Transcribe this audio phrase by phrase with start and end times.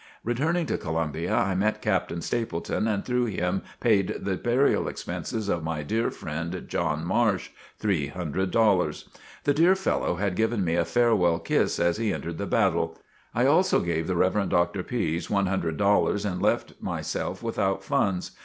[0.23, 5.63] Returning to Columbia, I met Captain Stepleton and through him paid the burial expenses of
[5.63, 9.07] my dear friend, John Marsh, three hundred dollars.
[9.43, 12.97] The dear fellow had given me a farewell kiss as he entered the battle.
[13.35, 14.49] I also gave the Rev.
[14.49, 14.81] Dr.
[14.81, 18.31] Pise one hundred dollars and left myself without funds.